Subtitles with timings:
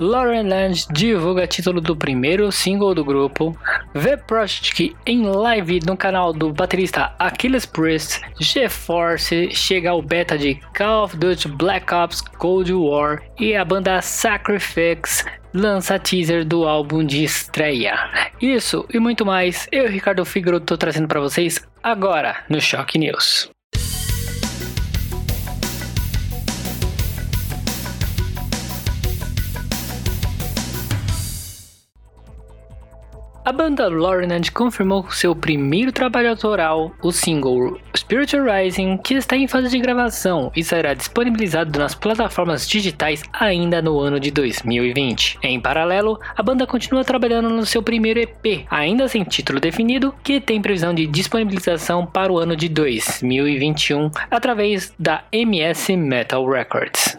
[0.00, 3.54] Lauren Land divulga título do primeiro single do grupo,
[3.92, 10.54] The Project em live no canal do baterista Achilles Priest, GeForce chega ao beta de
[10.74, 17.04] Call of Duty Black Ops Cold War e a banda Sacrifice lança teaser do álbum
[17.04, 17.98] de estreia.
[18.40, 23.50] Isso e muito mais, eu, Ricardo Figaro, tô trazendo para vocês agora no Shock News.
[33.50, 39.48] A banda Lornand confirmou seu primeiro trabalho autoral, o single Spiritual Rising, que está em
[39.48, 45.40] fase de gravação e será disponibilizado nas plataformas digitais ainda no ano de 2020.
[45.42, 50.40] Em paralelo, a banda continua trabalhando no seu primeiro EP, ainda sem título definido, que
[50.40, 57.18] tem previsão de disponibilização para o ano de 2021 através da MS Metal Records.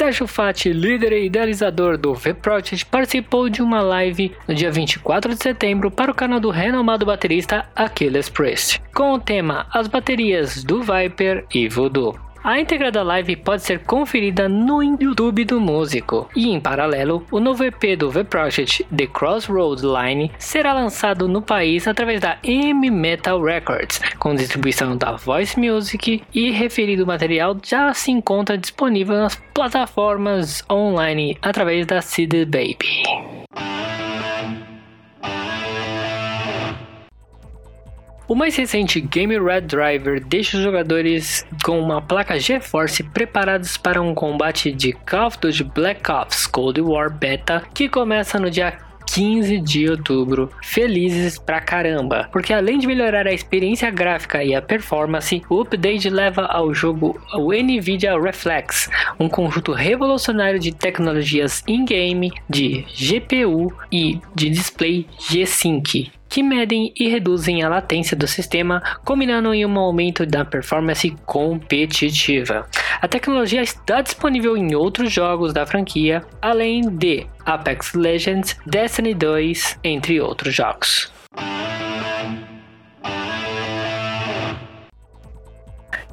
[0.00, 5.42] Sérgio Fati, líder e idealizador do V-Project, participou de uma live no dia 24 de
[5.42, 10.80] setembro para o canal do renomado baterista Achilles Priest, com o tema As baterias do
[10.80, 12.29] Viper e Voodoo.
[12.42, 16.26] A íntegra da live pode ser conferida no YouTube do músico.
[16.34, 21.42] E em paralelo, o novo EP do The Project, The Crossroads Line, será lançado no
[21.42, 27.92] país através da M Metal Records, com distribuição da Voice Music e referido material já
[27.92, 33.29] se encontra disponível nas plataformas online através da CD Baby.
[38.30, 44.00] O mais recente Game Red Driver deixa os jogadores com uma placa GeForce preparados para
[44.00, 48.78] um combate de Call of Duty Black Ops Cold War Beta que começa no dia
[49.12, 50.48] 15 de outubro.
[50.62, 56.08] Felizes pra caramba, porque além de melhorar a experiência gráfica e a performance, o update
[56.08, 64.20] leva ao jogo o Nvidia Reflex, um conjunto revolucionário de tecnologias in-game de GPU e
[64.36, 70.24] de display G-Sync que medem e reduzem a latência do sistema, combinando em um aumento
[70.24, 72.66] da performance competitiva.
[73.02, 79.80] A tecnologia está disponível em outros jogos da franquia, além de Apex Legends, Destiny 2,
[79.82, 81.10] entre outros jogos.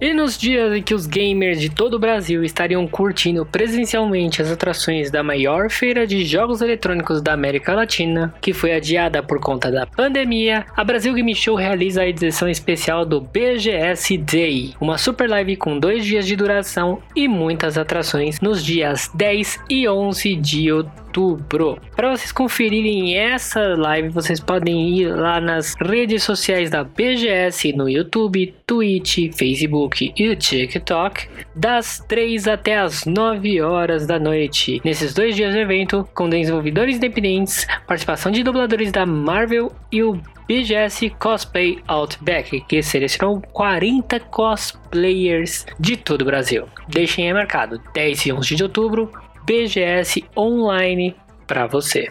[0.00, 4.50] E nos dias em que os gamers de todo o Brasil estariam curtindo presencialmente as
[4.50, 9.70] atrações da maior feira de jogos eletrônicos da América Latina, que foi adiada por conta
[9.70, 15.28] da pandemia, a Brasil Game Show realiza a edição especial do BGS Day, uma super
[15.30, 20.72] live com dois dias de duração e muitas atrações nos dias 10 e 11 de
[20.72, 21.78] outubro outubro.
[21.94, 27.88] Para vocês conferirem essa live, vocês podem ir lá nas redes sociais da BGS no
[27.88, 34.80] YouTube, Twitch, Facebook e TikTok, das 3 até as 9 horas da noite.
[34.84, 40.20] Nesses dois dias de evento, com desenvolvedores independentes, participação de dubladores da Marvel e o
[40.46, 46.66] BGS Cosplay Outback, que selecionou 40 cosplayers de todo o Brasil.
[46.88, 49.10] Deixem aí marcado, 10 e 11 de outubro,
[49.46, 51.14] BGS Online
[51.46, 52.08] para você.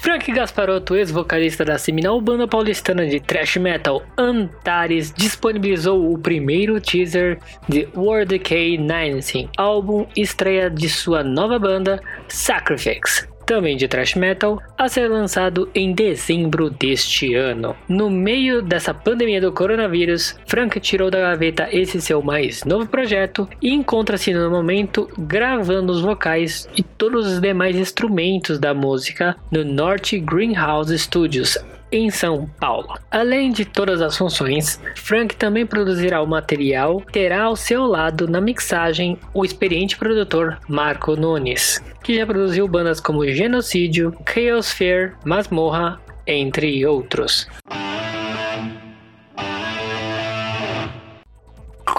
[0.00, 7.38] Frank Gasparotto, ex-vocalista da seminal banda paulistana de thrash metal Antares, disponibilizou o primeiro teaser
[7.68, 14.60] de World Decay 19, álbum estreia de sua nova banda Sacrifice também de thrash metal,
[14.76, 17.76] a ser lançado em dezembro deste ano.
[17.88, 23.48] No meio dessa pandemia do coronavírus, Frank tirou da gaveta esse seu mais novo projeto
[23.60, 29.64] e encontra-se no momento gravando os vocais e todos os demais instrumentos da música no
[29.64, 31.58] North Greenhouse Studios,
[31.96, 32.94] em São Paulo.
[33.10, 38.40] Além de todas as funções, Frank também produzirá o material, terá ao seu lado na
[38.40, 46.00] mixagem o experiente produtor Marco Nunes, que já produziu bandas como Genocídio, Chaos Fear, Masmorra,
[46.26, 47.46] entre outros.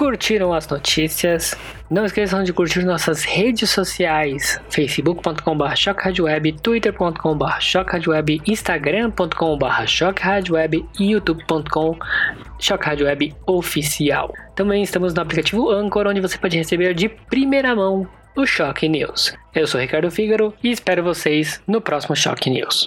[0.06, 1.56] Curtiram as notícias.
[1.90, 11.98] Não esqueçam de curtir nossas redes sociais: facebook.com.br shockradioweb, twitter.com.br shockradioweb, instagram.com.br shockradioweb e youtube.com
[12.60, 14.32] shockradioweb oficial.
[14.54, 19.34] Também estamos no aplicativo Anchor, onde você pode receber de primeira mão o Choque News.
[19.52, 22.86] Eu sou Ricardo Fígaro e espero vocês no próximo Choque News.